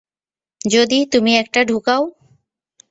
[0.65, 2.03] যদি তুমি এটা ঢুকাও?